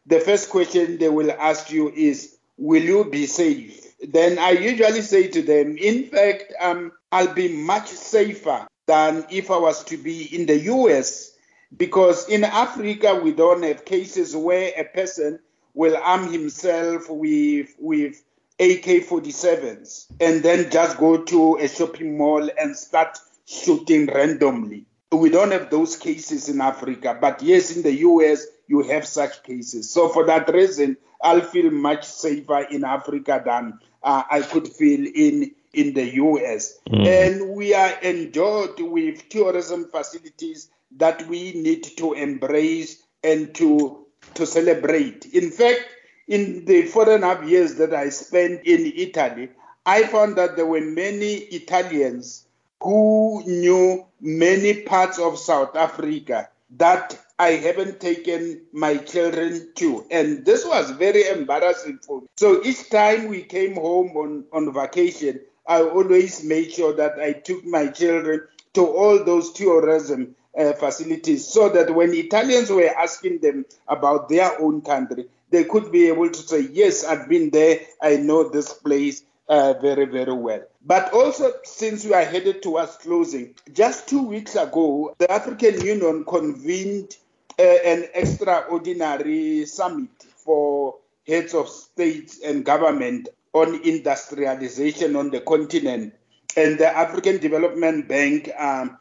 [0.05, 3.95] the first question they will ask you is, Will you be safe?
[4.07, 9.49] Then I usually say to them, In fact, um, I'll be much safer than if
[9.49, 11.33] I was to be in the US
[11.77, 15.39] because in Africa we don't have cases where a person
[15.73, 18.21] will arm himself with with
[18.59, 24.85] AK-47s and then just go to a shopping mall and start shooting randomly.
[25.11, 29.43] We don't have those cases in Africa, but yes, in the US, you have such
[29.43, 29.89] cases.
[29.89, 35.07] So for that reason, I'll feel much safer in Africa than uh, I could feel
[35.13, 36.79] in in the US.
[36.89, 37.07] Mm.
[37.07, 44.45] And we are endowed with tourism facilities that we need to embrace and to to
[44.45, 45.25] celebrate.
[45.25, 45.85] In fact,
[46.27, 49.49] in the four and a half years that I spent in Italy,
[49.85, 52.45] I found that there were many Italians
[52.81, 60.05] who knew many parts of South Africa that I haven't taken my children to.
[60.11, 62.27] And this was very embarrassing for me.
[62.37, 67.33] So each time we came home on, on vacation, I always made sure that I
[67.33, 68.41] took my children
[68.73, 74.59] to all those tourism uh, facilities so that when Italians were asking them about their
[74.61, 78.73] own country, they could be able to say, Yes, I've been there, I know this
[78.73, 80.61] place, uh, very, very well.
[80.85, 86.25] But also, since we are headed towards closing, just two weeks ago, the African Union
[86.25, 87.17] convened
[87.59, 90.95] an extraordinary summit for
[91.27, 96.13] heads of states and government on industrialization on the continent.
[96.57, 98.97] And the African Development Bank um,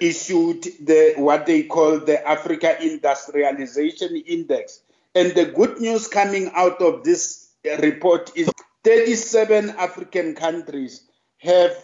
[0.00, 4.80] issued the what they call the Africa Industrialization Index.
[5.14, 8.50] And the good news coming out of this report is
[8.84, 11.08] 37 African countries
[11.38, 11.76] have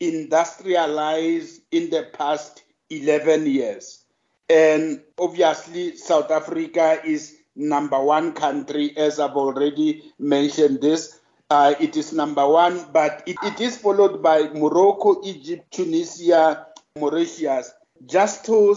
[0.00, 3.97] industrialized in the past 11 years.
[4.48, 11.20] And obviously, South Africa is number one country, as I've already mentioned this.
[11.50, 16.66] Uh, it is number one, but it, it is followed by Morocco, Egypt, Tunisia,
[16.98, 17.72] Mauritius.
[18.06, 18.76] Just to,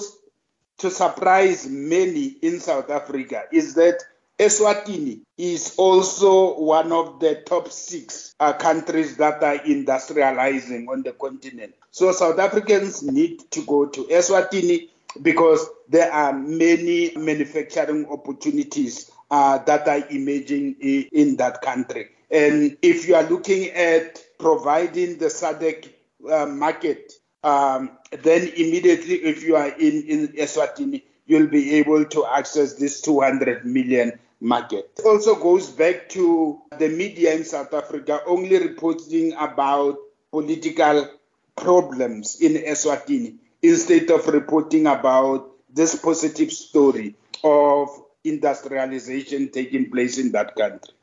[0.79, 3.99] to surprise many in South Africa is that
[4.39, 11.11] Eswatini is also one of the top six uh, countries that are industrializing on the
[11.11, 11.75] continent.
[11.91, 14.89] So South Africans need to go to Eswatini
[15.21, 22.09] because there are many manufacturing opportunities uh, that are emerging in, in, that country.
[22.29, 25.89] And if you are looking at providing the SADC
[26.29, 27.91] uh, market, um,
[28.23, 33.65] then immediately if you are in, in Eswatini, you'll be able to access this 200
[33.65, 34.91] million market.
[34.97, 39.97] It also goes back to the media in South Africa only reporting about
[40.31, 41.09] political
[41.55, 47.89] problems in Eswatini instead of reporting about this positive story of
[48.23, 50.93] industrialization taking place in that country.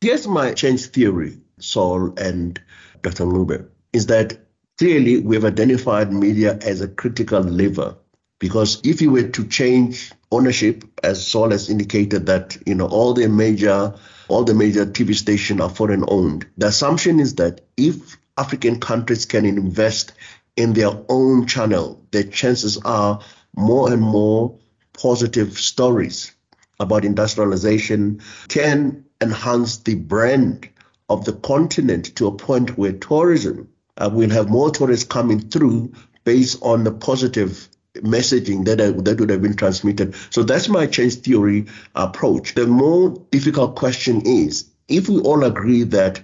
[0.00, 2.60] Here's my change theory, Saul and
[3.02, 3.24] Dr.
[3.24, 4.38] Ncube, is that
[4.78, 7.96] clearly we've identified media as a critical lever
[8.38, 13.14] because if you were to change ownership, as Saul has indicated that you know all
[13.14, 13.94] the major
[14.28, 19.26] all the major TV stations are foreign owned, the assumption is that if African countries
[19.26, 20.12] can invest
[20.56, 23.20] in their own channel, the chances are
[23.56, 24.58] more and more
[24.92, 26.32] positive stories
[26.80, 30.68] about industrialization can enhance the brand
[31.08, 35.92] of the continent to a point where tourism uh, will have more tourists coming through
[36.24, 40.14] based on the positive messaging that uh, that would have been transmitted.
[40.30, 42.54] So that's my change theory approach.
[42.54, 46.20] The more difficult question is if we all agree that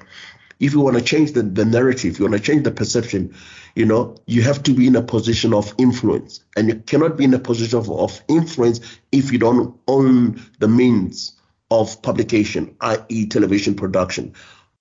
[0.60, 3.34] if you want to change the, the narrative, you want to change the perception,
[3.74, 6.44] you know, you have to be in a position of influence.
[6.56, 8.80] And you cannot be in a position of, of influence
[9.10, 11.32] if you don't own the means
[11.70, 14.34] of publication, i.e., television production.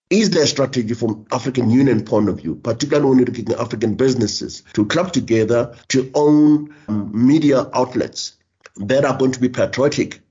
[0.09, 3.59] Is there a strategy from African Union point of view, particularly when you're looking at
[3.59, 8.35] African businesses, to club together to own um, media outlets
[8.77, 10.21] that are going to be patriotic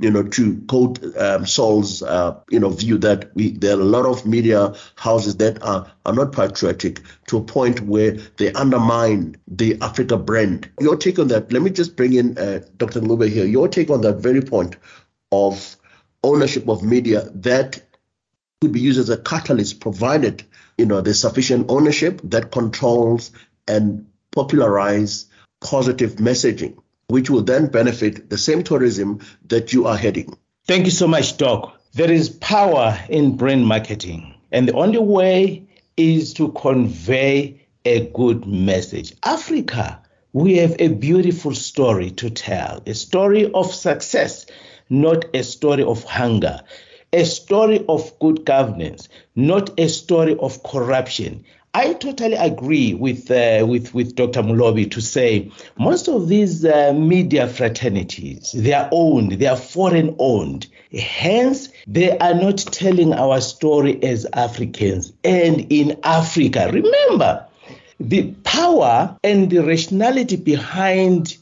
[0.00, 3.84] you know, to quote um, Saul's, uh, you know, view that we, there are a
[3.84, 9.36] lot of media houses that are, are not patriotic to a point where they undermine
[9.46, 10.70] the Africa brand.
[10.80, 13.02] Your take on that, let me just bring in uh, Dr.
[13.02, 13.44] Ncube here.
[13.44, 14.76] Your take on that very point
[15.30, 15.76] of
[16.24, 17.82] ownership of media that
[18.62, 20.44] could be used as a catalyst provided,
[20.78, 23.32] you know, there's sufficient ownership that controls
[23.68, 25.26] and popularize
[25.60, 26.78] positive messaging
[27.10, 30.36] which will then benefit the same tourism that you are heading.
[30.66, 31.76] Thank you so much, Doc.
[31.92, 38.46] There is power in brand marketing, and the only way is to convey a good
[38.46, 39.14] message.
[39.24, 40.00] Africa,
[40.32, 44.46] we have a beautiful story to tell, a story of success,
[44.88, 46.60] not a story of hunger,
[47.12, 51.44] a story of good governance, not a story of corruption.
[51.72, 54.42] I totally agree with uh, with with Dr.
[54.42, 60.16] Molobi to say most of these uh, media fraternities they are owned, they are foreign
[60.18, 60.66] owned.
[60.92, 66.70] Hence, they are not telling our story as Africans and in Africa.
[66.72, 67.46] Remember,
[68.00, 71.36] the power and the rationality behind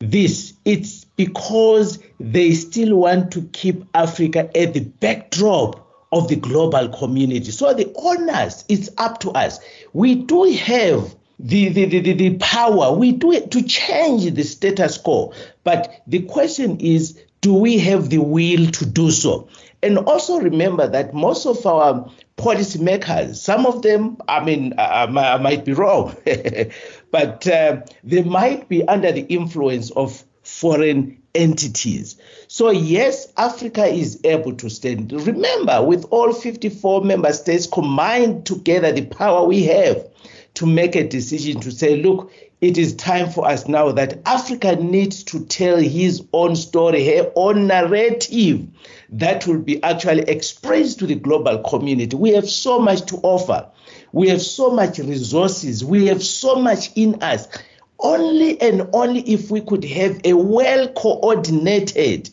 [0.00, 6.88] this it's because they still want to keep Africa at the backdrop of the global
[6.88, 7.50] community.
[7.50, 9.60] So the owners, it's up to us.
[9.92, 14.98] We do have the, the, the, the, power, we do it to change the status
[14.98, 15.32] quo.
[15.64, 19.48] But the question is, do we have the will to do so?
[19.82, 25.38] And also remember that most of our policymakers, some of them, I mean, I, I
[25.38, 26.16] might be wrong,
[27.12, 32.20] but uh, they might be under the influence of foreign entities.
[32.48, 35.12] So, yes, Africa is able to stand.
[35.12, 40.06] Remember, with all 54 member states combined together, the power we have
[40.54, 44.74] to make a decision to say, look, it is time for us now that Africa
[44.74, 48.66] needs to tell his own story, her own narrative
[49.10, 52.16] that will be actually expressed to the global community.
[52.16, 53.70] We have so much to offer.
[54.10, 55.84] We have so much resources.
[55.84, 57.46] We have so much in us.
[58.00, 62.30] Only and only if we could have a well coordinated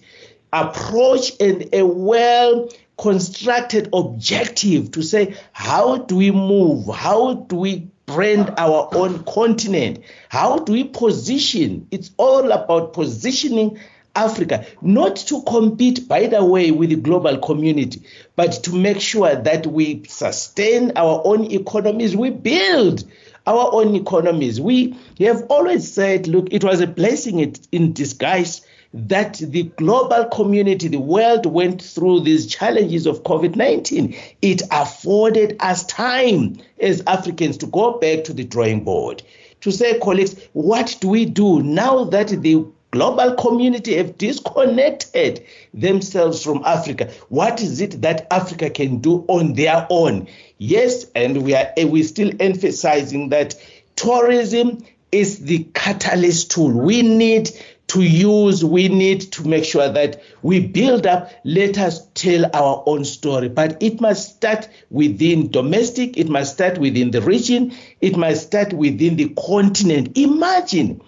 [0.54, 6.94] approach and a well constructed objective to say, how do we move?
[6.94, 10.04] How do we brand our own continent?
[10.30, 11.88] How do we position?
[11.92, 13.80] It's all about positioning
[14.16, 18.02] Africa, not to compete, by the way, with the global community,
[18.38, 23.04] but to make sure that we sustain our own economies, we build
[23.46, 24.60] our own economies.
[24.60, 28.62] We have always said, look, it was a blessing in disguise
[28.94, 34.16] that the global community, the world went through these challenges of COVID 19.
[34.42, 39.22] It afforded us time as Africans to go back to the drawing board
[39.66, 45.44] to say, colleagues, what do we do now that the global community have disconnected
[45.74, 47.12] themselves from Africa?
[47.30, 50.28] What is it that Africa can do on their own?
[50.58, 53.56] Yes, and we are eh, we still emphasizing that
[53.96, 56.72] tourism is the catalyst tool.
[56.72, 57.52] We need
[57.88, 62.84] to use, we need to make sure that we build up, let us tell our
[62.88, 63.48] own story.
[63.48, 68.74] But it must start within domestic, it must start within the region, it must start
[68.74, 70.18] within the continent.
[70.18, 71.02] Imagine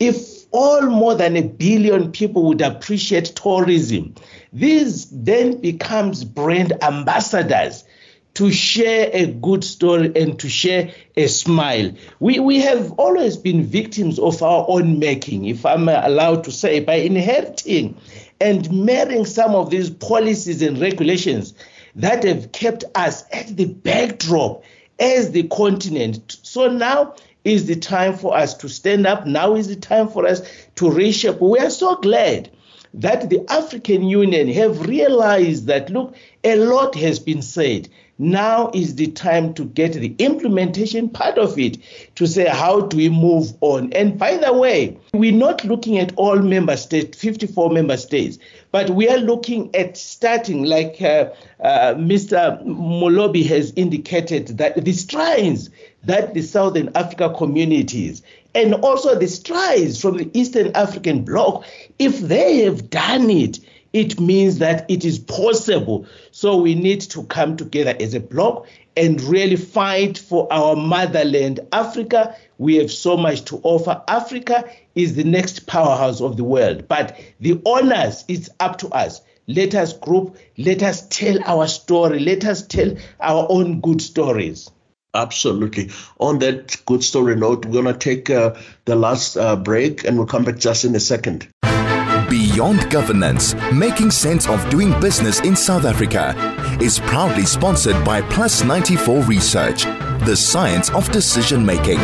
[0.00, 4.14] if all more than a billion people would appreciate tourism.
[4.52, 7.83] This then becomes brand ambassadors
[8.34, 11.92] to share a good story and to share a smile.
[12.18, 16.80] We, we have always been victims of our own making, if I'm allowed to say,
[16.80, 17.96] by inheriting
[18.40, 21.54] and marrying some of these policies and regulations
[21.94, 24.64] that have kept us at the backdrop
[24.98, 26.36] as the continent.
[26.42, 27.14] So now
[27.44, 29.26] is the time for us to stand up.
[29.26, 30.42] Now is the time for us
[30.76, 31.40] to reshape.
[31.40, 32.50] We are so glad
[32.94, 37.88] that the African Union have realized that, look, a lot has been said.
[38.18, 41.78] Now is the time to get the implementation part of it
[42.14, 43.92] to say, how do we move on?
[43.92, 48.38] And by the way, we're not looking at all member states, 54 member states,
[48.70, 52.64] but we are looking at starting, like uh, uh, Mr.
[52.64, 55.70] Molobi has indicated, that the strides
[56.04, 58.22] that the Southern Africa communities
[58.54, 61.64] and also the strides from the Eastern African bloc,
[61.98, 63.58] if they have done it,
[63.92, 66.06] it means that it is possible.
[66.36, 68.66] So we need to come together as a bloc
[68.96, 72.34] and really fight for our motherland, Africa.
[72.58, 74.02] We have so much to offer.
[74.08, 79.20] Africa is the next powerhouse of the world, but the honors is up to us.
[79.46, 84.68] Let us group, let us tell our story, let us tell our own good stories.
[85.14, 85.92] Absolutely.
[86.18, 88.56] On that good story note, we're going to take uh,
[88.86, 91.46] the last uh, break and we'll come back just in a second.
[92.28, 96.34] Beyond Governance, making sense of doing business in South Africa,
[96.80, 99.84] is proudly sponsored by Plus 94 Research,
[100.24, 101.98] the science of decision making.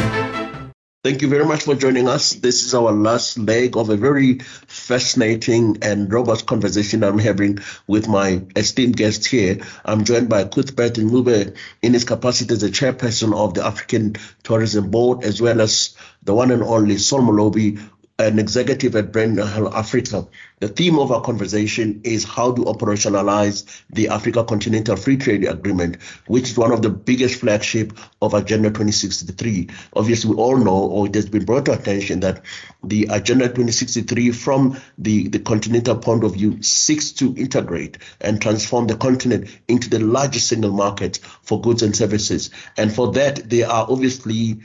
[1.02, 2.34] Thank you very much for joining us.
[2.34, 8.06] This is our last leg of a very fascinating and robust conversation I'm having with
[8.06, 9.60] my esteemed guest here.
[9.86, 14.90] I'm joined by Cuthbert Ncube in his capacity as the chairperson of the African Tourism
[14.90, 17.80] Board, as well as the one and only Saul Molobi,
[18.20, 20.26] an executive at Brand Africa.
[20.60, 25.96] The theme of our conversation is how to operationalize the Africa Continental Free Trade Agreement,
[26.26, 29.68] which is one of the biggest flagship of Agenda 2063.
[29.94, 32.42] Obviously, we all know, or it has been brought to attention, that
[32.84, 38.86] the Agenda 2063, from the, the continental point of view, seeks to integrate and transform
[38.86, 42.50] the continent into the largest single market for goods and services.
[42.76, 44.60] And for that, there are obviously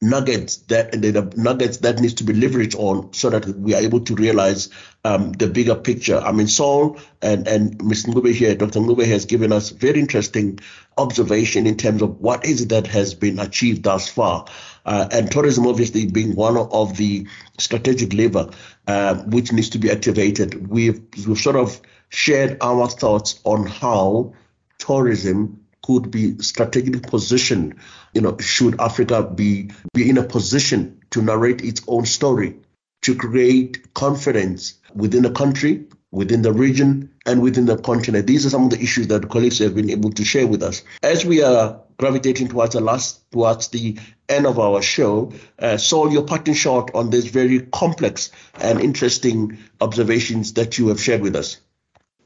[0.00, 3.98] nuggets that the nuggets that needs to be leveraged on so that we are able
[3.98, 4.68] to realize
[5.04, 6.18] um, the bigger picture.
[6.18, 8.12] I mean, Saul and and Mr.
[8.12, 8.78] Ncube here, Dr.
[8.78, 10.60] Ncube has given us very interesting
[10.96, 14.46] observation in terms of what is it that has been achieved thus far.
[14.86, 17.26] Uh, and tourism obviously being one of the
[17.58, 18.50] strategic lever
[18.86, 20.68] uh, which needs to be activated.
[20.68, 24.32] We've, we've sort of shared our thoughts on how
[24.78, 27.74] tourism could be strategically positioned.
[28.12, 32.56] You know, should Africa be be in a position to narrate its own story,
[33.02, 38.26] to create confidence within the country, within the region, and within the continent.
[38.26, 40.82] These are some of the issues that colleagues have been able to share with us.
[41.02, 46.12] As we are gravitating towards the last, towards the end of our show, uh, Saul,
[46.12, 48.30] your parting shot on these very complex
[48.60, 51.60] and interesting observations that you have shared with us.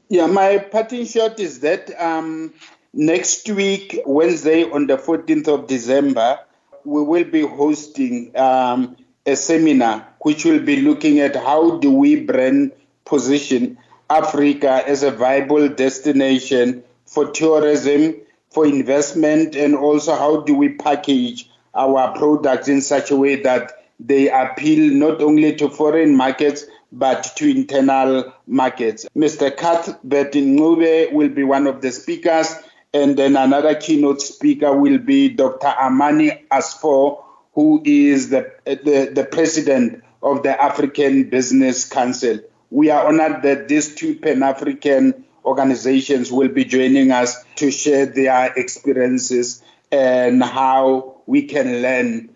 [0.09, 2.53] Yeah, my parting shot is that um,
[2.95, 6.37] Next week, Wednesday, on the 14th of December,
[6.85, 12.17] we will be hosting um, a seminar which will be looking at how do we
[12.17, 12.71] brand
[13.03, 13.79] position
[14.11, 18.15] Africa as a viable destination for tourism,
[18.51, 23.71] for investment, and also how do we package our products in such a way that
[23.99, 29.07] they appeal not only to foreign markets but to internal markets.
[29.17, 29.55] Mr.
[29.55, 32.53] Cuthbert Ncube will be one of the speakers,
[32.93, 35.67] and then another keynote speaker will be Dr.
[35.67, 37.23] Amany Asfour,
[37.53, 42.39] who is the, the, the president of the African Business Council.
[42.69, 48.05] We are honored that these two Pan African organizations will be joining us to share
[48.05, 52.29] their experiences and how we can learn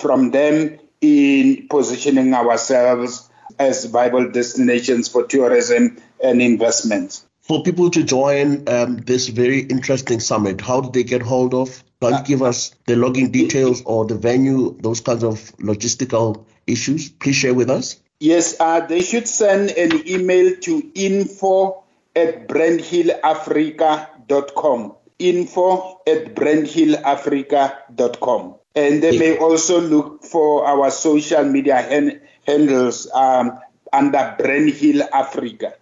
[0.00, 7.22] from them in positioning ourselves as viable destinations for tourism and investment.
[7.42, 11.82] For people to join um, this very interesting summit, how do they get hold of?
[12.00, 17.08] Can you give us the login details or the venue, those kinds of logistical issues?
[17.08, 17.98] Please share with us.
[18.20, 21.82] Yes, uh, they should send an email to info
[22.14, 24.94] at brandhillafrica.com.
[25.18, 28.54] Info at brandhillafrica.com.
[28.74, 33.58] And they may also look for our social media hand, handles um,
[33.92, 35.74] under Brand Hill Africa.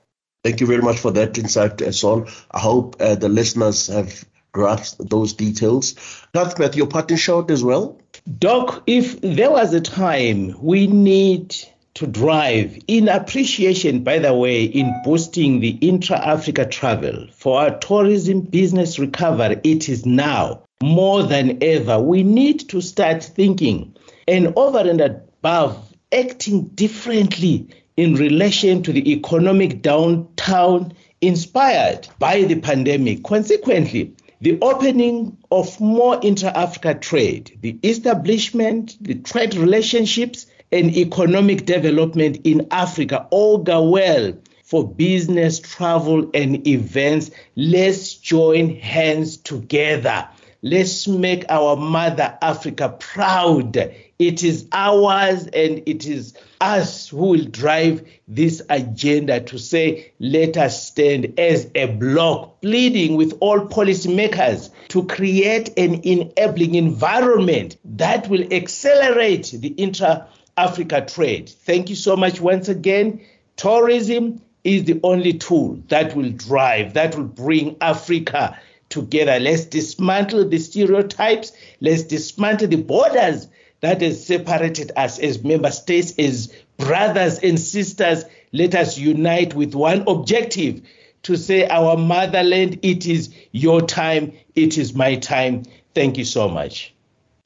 [0.43, 2.27] Thank you very much for that insight, Saul.
[2.51, 5.95] I hope uh, the listeners have grasped those details.
[6.33, 8.01] Cuthbert, your parting shot as well?
[8.39, 11.55] Doc, if there was a time we need
[11.95, 17.79] to drive in appreciation, by the way, in boosting the intra Africa travel for our
[17.79, 22.01] tourism business recovery, it is now more than ever.
[22.01, 23.95] We need to start thinking
[24.27, 27.69] and over and above acting differently
[28.01, 30.91] in relation to the economic downtown
[31.21, 33.23] inspired by the pandemic.
[33.23, 41.67] Consequently, the opening of more intra Africa trade, the establishment, the trade relationships, and economic
[41.67, 44.33] development in Africa all go well
[44.65, 47.31] for business, travel, and events.
[47.55, 50.27] Let's join hands together
[50.63, 53.77] Let's make our mother Africa proud.
[54.19, 60.59] It is ours and it is us who will drive this agenda to say, let
[60.59, 68.29] us stand as a bloc, pleading with all policymakers to create an enabling environment that
[68.29, 71.49] will accelerate the intra Africa trade.
[71.49, 73.23] Thank you so much once again.
[73.57, 78.59] Tourism is the only tool that will drive, that will bring Africa
[78.91, 79.41] together.
[79.41, 81.53] Let's dismantle the stereotypes.
[81.81, 83.49] Let's dismantle the borders
[83.81, 88.25] that has separated us as member states, as brothers and sisters.
[88.53, 90.83] Let us unite with one objective
[91.23, 95.65] to say, Our motherland, it is your time, it is my time.
[95.95, 96.93] Thank you so much.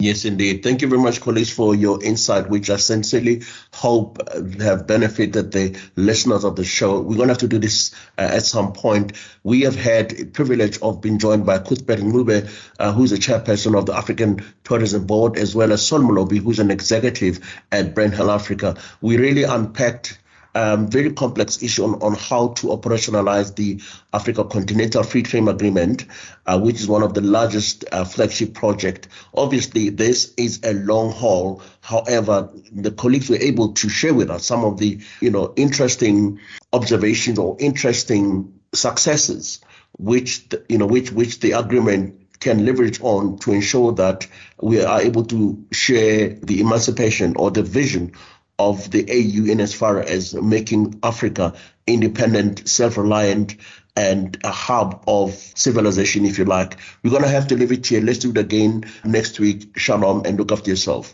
[0.01, 0.63] Yes, indeed.
[0.63, 3.43] Thank you very much, colleagues, for your insight, which I sincerely
[3.73, 4.19] hope
[4.61, 7.01] have benefited the listeners of the show.
[7.01, 9.13] We're going to have to do this uh, at some point.
[9.45, 13.79] We have had the privilege of being joined by Cuthbert Ncube, uh, who's the chairperson
[13.79, 17.39] of the African Tourism Board, as well as Saul Molobi, who's an executive
[17.71, 18.77] at Brand Hill Africa.
[19.01, 20.19] We really unpacked
[20.55, 23.81] um, very complex issue on, on how to operationalize the
[24.13, 26.07] Africa Continental Free Trade Agreement,
[26.47, 29.09] uh, which is one of the largest uh, flagship project.
[29.35, 31.63] Obviously, this is a long haul.
[31.81, 36.39] However, the colleagues were able to share with us some of the, you know, interesting
[36.73, 39.61] observations or interesting successes,
[39.99, 44.27] which the, you know, which which the agreement can leverage on to ensure that
[44.61, 48.13] we are able to share the emancipation or the vision
[48.59, 51.55] of the AU in as far as making Africa
[51.87, 53.57] independent, self-reliant,
[53.97, 56.79] and a hub of civilization, if you like.
[57.03, 58.01] We're going to have to leave it here.
[58.01, 59.77] Let's do it again next week.
[59.77, 61.13] Shalom and look after yourself.